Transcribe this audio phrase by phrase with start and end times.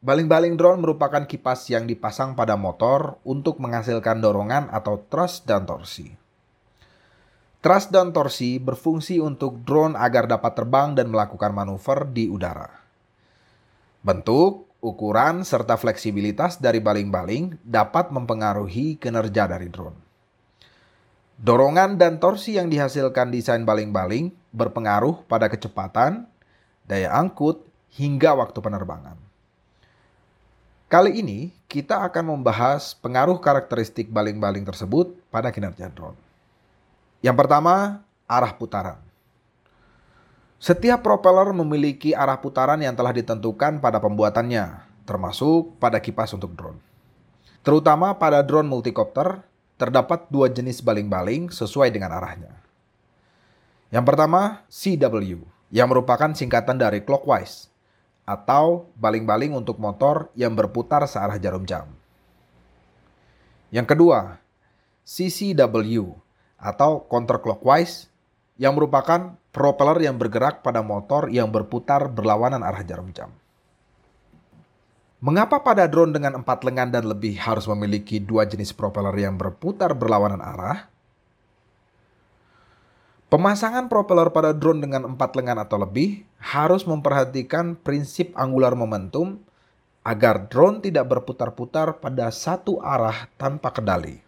[0.00, 6.08] Baling-baling drone merupakan kipas yang dipasang pada motor untuk menghasilkan dorongan atau thrust dan torsi.
[7.60, 12.80] Thrust dan torsi berfungsi untuk drone agar dapat terbang dan melakukan manuver di udara.
[14.00, 20.00] Bentuk, ukuran, serta fleksibilitas dari baling-baling dapat mempengaruhi kinerja dari drone.
[21.36, 26.24] Dorongan dan torsi yang dihasilkan desain baling-baling berpengaruh pada kecepatan,
[26.88, 29.19] daya angkut, hingga waktu penerbangan.
[30.90, 36.18] Kali ini kita akan membahas pengaruh karakteristik baling-baling tersebut pada kinerja drone.
[37.22, 38.98] Yang pertama, arah putaran.
[40.58, 46.82] Setiap propeller memiliki arah putaran yang telah ditentukan pada pembuatannya, termasuk pada kipas untuk drone.
[47.62, 49.46] Terutama pada drone multikopter,
[49.78, 52.50] terdapat dua jenis baling-baling sesuai dengan arahnya.
[53.94, 55.38] Yang pertama, CW,
[55.70, 57.69] yang merupakan singkatan dari clockwise,
[58.30, 61.90] atau baling-baling untuk motor yang berputar searah jarum jam.
[63.74, 64.38] Yang kedua,
[65.02, 66.14] CCW,
[66.54, 68.06] atau counterclockwise
[68.54, 73.34] yang merupakan propeller yang bergerak pada motor yang berputar berlawanan arah jarum jam.
[75.20, 79.92] Mengapa pada drone dengan empat lengan dan lebih harus memiliki dua jenis propeller yang berputar
[79.92, 80.88] berlawanan arah?
[83.30, 89.38] Pemasangan propeller pada drone dengan empat lengan atau lebih harus memperhatikan prinsip angular momentum
[90.02, 94.18] agar drone tidak berputar-putar pada satu arah tanpa kendali.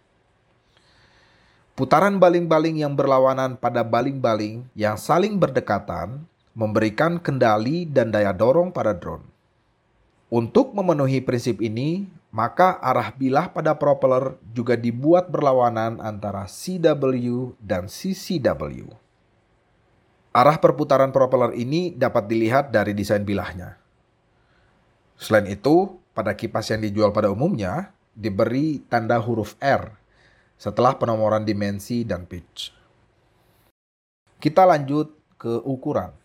[1.75, 6.23] Putaran baling-baling yang berlawanan pada baling-baling yang saling berdekatan
[6.55, 9.27] memberikan kendali dan daya dorong pada drone.
[10.31, 17.93] Untuk memenuhi prinsip ini, maka arah bilah pada propeller juga dibuat berlawanan antara CW dan
[17.93, 18.89] CCW.
[20.33, 23.77] Arah perputaran propeller ini dapat dilihat dari desain bilahnya.
[25.21, 29.93] Selain itu, pada kipas yang dijual pada umumnya diberi tanda huruf R
[30.57, 32.73] setelah penomoran dimensi dan pitch.
[34.41, 36.22] Kita lanjut ke ukuran.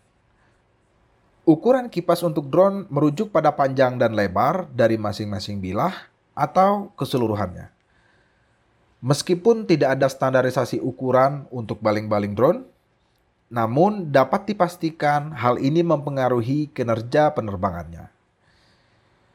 [1.48, 5.96] Ukuran kipas untuk drone merujuk pada panjang dan lebar dari masing-masing bilah
[6.36, 7.72] atau keseluruhannya.
[9.00, 12.68] Meskipun tidak ada standarisasi ukuran untuk baling-baling drone,
[13.48, 18.12] namun dapat dipastikan hal ini mempengaruhi kinerja penerbangannya.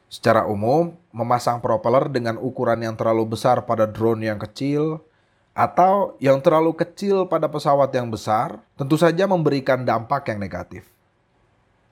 [0.06, 5.02] Secara umum, memasang propeller dengan ukuran yang terlalu besar pada drone yang kecil
[5.50, 10.94] atau yang terlalu kecil pada pesawat yang besar tentu saja memberikan dampak yang negatif.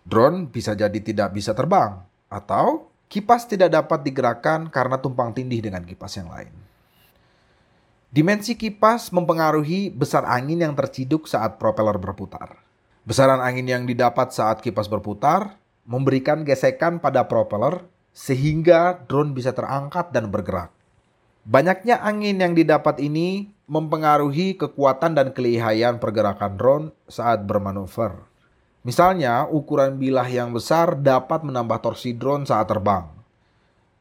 [0.02, 5.86] Drone bisa jadi tidak bisa terbang atau kipas tidak dapat digerakkan karena tumpang tindih dengan
[5.86, 6.50] kipas yang lain.
[8.12, 12.60] Dimensi kipas mempengaruhi besar angin yang terciduk saat propeller berputar.
[13.08, 15.56] Besaran angin yang didapat saat kipas berputar
[15.88, 17.82] memberikan gesekan pada propeller
[18.12, 20.68] sehingga drone bisa terangkat dan bergerak.
[21.42, 28.31] Banyaknya angin yang didapat ini mempengaruhi kekuatan dan kelihayan pergerakan drone saat bermanuver.
[28.82, 33.06] Misalnya, ukuran bilah yang besar dapat menambah torsi drone saat terbang,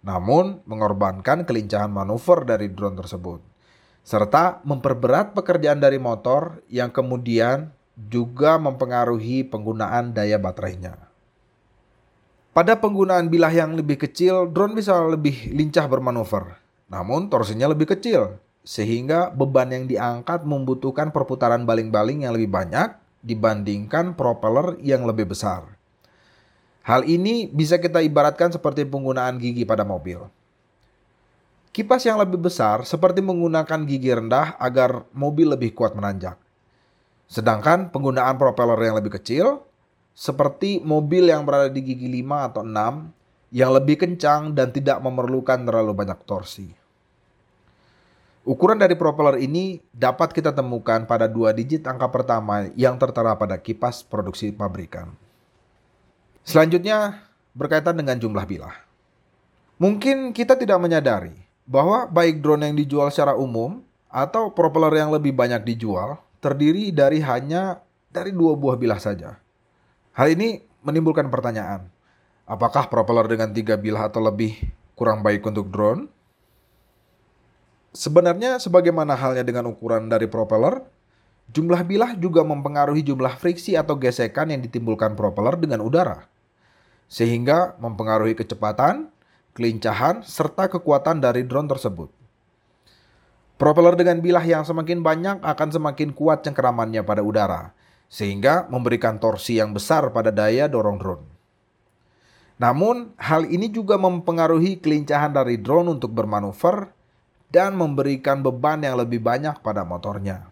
[0.02, 3.46] namun mengorbankan kelincahan manuver dari drone tersebut,
[4.02, 10.98] serta memperberat pekerjaan dari motor yang kemudian juga mempengaruhi penggunaan daya baterainya.
[12.52, 16.58] Pada penggunaan bilah yang lebih kecil, drone bisa lebih lincah bermanuver.
[16.92, 24.18] Namun torsinya lebih kecil, sehingga beban yang diangkat membutuhkan perputaran baling-baling yang lebih banyak dibandingkan
[24.18, 25.66] propeller yang lebih besar.
[26.82, 30.26] Hal ini bisa kita ibaratkan seperti penggunaan gigi pada mobil.
[31.72, 36.36] Kipas yang lebih besar seperti menggunakan gigi rendah agar mobil lebih kuat menanjak.
[37.32, 39.64] Sedangkan penggunaan propeller yang lebih kecil
[40.12, 45.64] seperti mobil yang berada di gigi 5 atau 6 yang lebih kencang dan tidak memerlukan
[45.64, 46.81] terlalu banyak torsi.
[48.42, 53.54] Ukuran dari propeller ini dapat kita temukan pada dua digit angka pertama yang tertera pada
[53.54, 55.14] kipas produksi pabrikan.
[56.42, 57.22] Selanjutnya
[57.54, 58.74] berkaitan dengan jumlah bilah.
[59.78, 61.38] Mungkin kita tidak menyadari
[61.70, 67.22] bahwa baik drone yang dijual secara umum atau propeller yang lebih banyak dijual terdiri dari
[67.22, 69.38] hanya dari dua buah bilah saja.
[70.18, 71.86] Hal ini menimbulkan pertanyaan,
[72.50, 74.58] apakah propeller dengan tiga bilah atau lebih
[74.98, 76.10] kurang baik untuk drone?
[78.02, 80.82] Sebenarnya sebagaimana halnya dengan ukuran dari propeller,
[81.54, 86.26] jumlah bilah juga mempengaruhi jumlah friksi atau gesekan yang ditimbulkan propeller dengan udara.
[87.06, 89.14] Sehingga mempengaruhi kecepatan,
[89.54, 92.10] kelincahan, serta kekuatan dari drone tersebut.
[93.62, 97.70] Propeller dengan bilah yang semakin banyak akan semakin kuat cengkeramannya pada udara,
[98.10, 101.26] sehingga memberikan torsi yang besar pada daya dorong drone.
[102.58, 106.98] Namun, hal ini juga mempengaruhi kelincahan dari drone untuk bermanuver
[107.52, 110.48] dan memberikan beban yang lebih banyak pada motornya.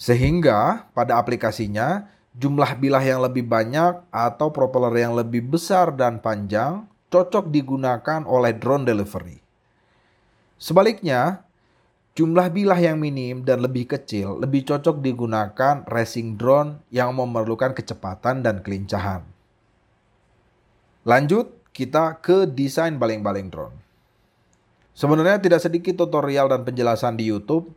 [0.00, 6.88] Sehingga pada aplikasinya, jumlah bilah yang lebih banyak atau propeller yang lebih besar dan panjang
[7.12, 9.44] cocok digunakan oleh drone delivery.
[10.56, 11.44] Sebaliknya,
[12.16, 18.40] jumlah bilah yang minim dan lebih kecil lebih cocok digunakan racing drone yang memerlukan kecepatan
[18.44, 19.24] dan kelincahan.
[21.08, 23.79] Lanjut, kita ke desain baling-baling drone.
[25.00, 27.72] Sebenarnya tidak sedikit tutorial dan penjelasan di YouTube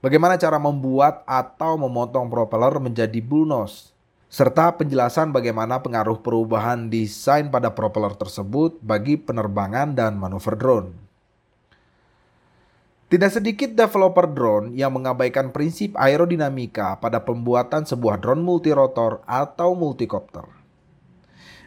[0.00, 3.92] bagaimana cara membuat atau memotong propeller menjadi bull nose
[4.32, 10.96] serta penjelasan bagaimana pengaruh perubahan desain pada propeller tersebut bagi penerbangan dan manuver drone.
[13.12, 20.61] Tidak sedikit developer drone yang mengabaikan prinsip aerodinamika pada pembuatan sebuah drone multirotor atau multikopter.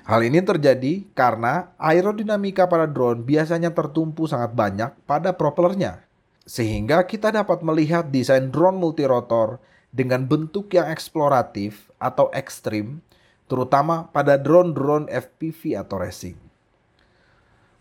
[0.06, 6.06] Hal ini terjadi karena aerodinamika pada drone biasanya tertumpu sangat banyak pada propellernya,
[6.46, 9.58] sehingga kita dapat melihat desain drone multirotor
[9.90, 13.02] dengan bentuk yang eksploratif atau ekstrim,
[13.50, 16.38] terutama pada drone-drone FPV atau racing.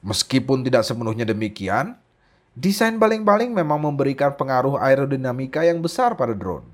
[0.01, 1.93] Meskipun tidak sepenuhnya demikian,
[2.57, 6.74] desain baling-baling memang memberikan pengaruh aerodinamika yang besar pada drone.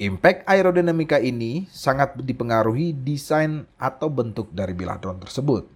[0.00, 5.68] Impact aerodinamika ini sangat dipengaruhi desain atau bentuk dari bilah drone tersebut.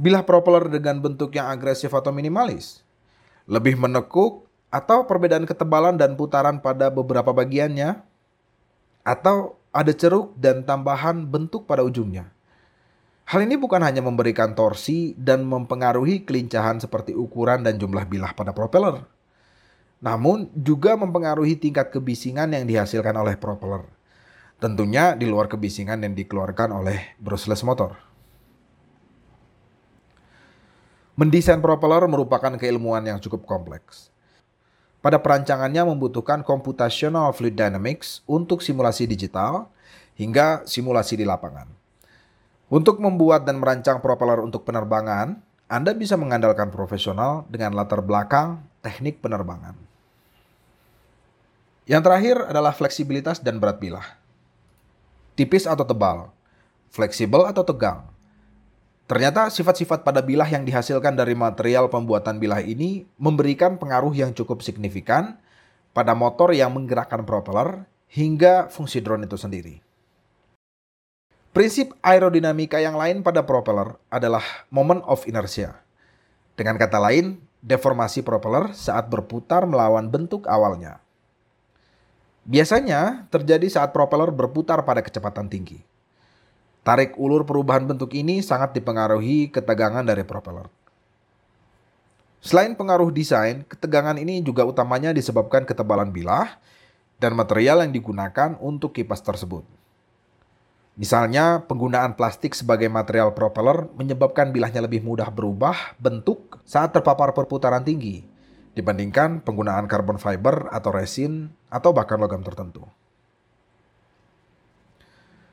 [0.00, 2.80] Bilah propeller dengan bentuk yang agresif atau minimalis,
[3.44, 8.00] lebih menekuk atau perbedaan ketebalan dan putaran pada beberapa bagiannya,
[9.04, 12.32] atau ada ceruk dan tambahan bentuk pada ujungnya.
[13.28, 18.56] Hal ini bukan hanya memberikan torsi dan mempengaruhi kelincahan seperti ukuran dan jumlah bilah pada
[18.56, 19.04] propeller,
[19.98, 23.86] namun juga mempengaruhi tingkat kebisingan yang dihasilkan oleh propeller.
[24.58, 27.94] Tentunya di luar kebisingan yang dikeluarkan oleh brushless motor.
[31.18, 34.10] Mendesain propeller merupakan keilmuan yang cukup kompleks
[34.98, 39.70] pada perancangannya membutuhkan computational fluid dynamics untuk simulasi digital
[40.18, 41.70] hingga simulasi di lapangan.
[42.68, 45.40] Untuk membuat dan merancang propeller untuk penerbangan,
[45.70, 49.87] Anda bisa mengandalkan profesional dengan latar belakang teknik penerbangan.
[51.88, 54.04] Yang terakhir adalah fleksibilitas dan berat bilah.
[55.34, 56.28] Tipis atau tebal,
[56.92, 58.04] fleksibel atau tegang,
[59.08, 64.60] Ternyata sifat-sifat pada bilah yang dihasilkan dari material pembuatan bilah ini memberikan pengaruh yang cukup
[64.60, 65.40] signifikan
[65.96, 69.80] pada motor yang menggerakkan propeller hingga fungsi drone itu sendiri.
[71.56, 75.80] Prinsip aerodinamika yang lain pada propeller adalah moment of inertia.
[76.52, 81.00] Dengan kata lain, deformasi propeller saat berputar melawan bentuk awalnya.
[82.48, 85.84] Biasanya terjadi saat propeller berputar pada kecepatan tinggi.
[86.80, 90.64] Tarik ulur perubahan bentuk ini sangat dipengaruhi ketegangan dari propeller.
[92.40, 96.56] Selain pengaruh desain, ketegangan ini juga utamanya disebabkan ketebalan bilah
[97.20, 99.68] dan material yang digunakan untuk kipas tersebut.
[100.96, 107.84] Misalnya, penggunaan plastik sebagai material propeller menyebabkan bilahnya lebih mudah berubah bentuk saat terpapar perputaran
[107.84, 108.37] tinggi
[108.78, 112.86] dibandingkan penggunaan carbon fiber atau resin atau bahkan logam tertentu.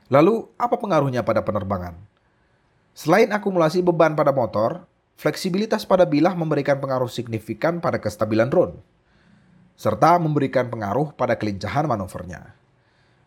[0.06, 1.98] Lalu, apa pengaruhnya pada penerbangan?
[2.94, 4.86] Selain akumulasi beban pada motor,
[5.18, 8.78] fleksibilitas pada bilah memberikan pengaruh signifikan pada kestabilan drone,
[9.74, 12.54] serta memberikan pengaruh pada kelincahan manuvernya.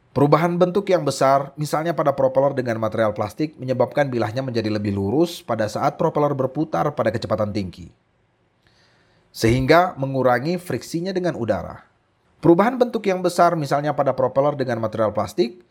[0.09, 5.45] Perubahan bentuk yang besar, misalnya pada propeller dengan material plastik, menyebabkan bilahnya menjadi lebih lurus
[5.45, 7.93] pada saat propeller berputar pada kecepatan tinggi,
[9.39, 11.87] sehingga mengurangi friksinya dengan udara.
[12.43, 15.63] Perubahan bentuk yang besar, misalnya pada propeller dengan material plastik,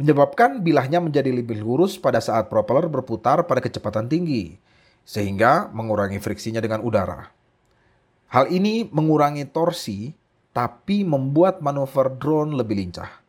[0.00, 4.56] menyebabkan bilahnya menjadi lebih lurus pada saat propeller berputar pada kecepatan tinggi,
[5.04, 7.28] sehingga mengurangi friksinya dengan udara.
[8.32, 10.16] Hal ini mengurangi torsi,
[10.56, 13.20] tapi membuat manuver drone lebih lincah.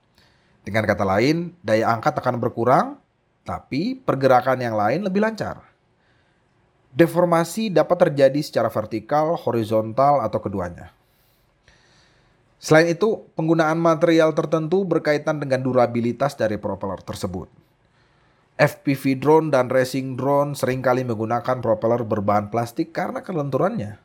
[0.64, 2.96] Dengan kata lain, daya angkat akan berkurang,
[3.44, 5.71] tapi pergerakan yang lain lebih lancar.
[6.92, 10.92] Deformasi dapat terjadi secara vertikal, horizontal, atau keduanya.
[12.62, 17.48] Selain itu, penggunaan material tertentu berkaitan dengan durabilitas dari propeller tersebut.
[18.62, 23.98] FPV drone dan racing drone sering kali menggunakan propeller berbahan plastik karena kelenturannya.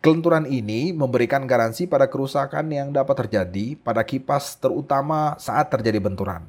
[0.00, 6.48] Kelenturan ini memberikan garansi pada kerusakan yang dapat terjadi pada kipas terutama saat terjadi benturan.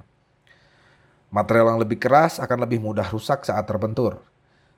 [1.30, 4.24] Material yang lebih keras akan lebih mudah rusak saat terbentur.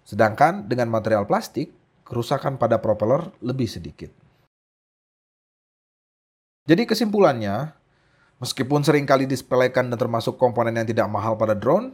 [0.03, 1.71] Sedangkan dengan material plastik,
[2.03, 4.11] kerusakan pada propeller lebih sedikit.
[6.63, 7.75] Jadi kesimpulannya,
[8.39, 11.91] meskipun sering kali disepelekan dan termasuk komponen yang tidak mahal pada drone,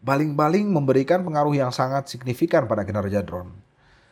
[0.00, 3.52] baling-baling memberikan pengaruh yang sangat signifikan pada kinerja drone.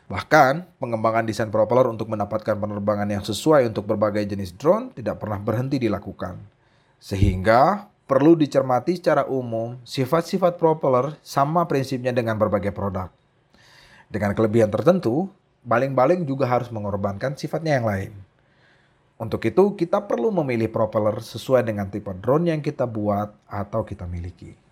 [0.06, 5.40] Bahkan, pengembangan desain propeller untuk mendapatkan penerbangan yang sesuai untuk berbagai jenis drone tidak pernah
[5.42, 6.38] berhenti dilakukan.
[7.02, 13.10] Sehingga, perlu dicermati secara umum, sifat-sifat propeller sama prinsipnya dengan berbagai produk.
[14.06, 15.26] Dengan kelebihan tertentu,
[15.66, 18.12] baling-baling juga harus mengorbankan sifatnya yang lain.
[19.16, 24.04] Untuk itu, kita perlu memilih propeller sesuai dengan tipe drone yang kita buat atau kita
[24.04, 24.65] miliki.